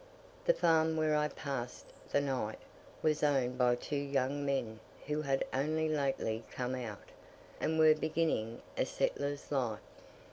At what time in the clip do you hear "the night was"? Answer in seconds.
2.11-3.21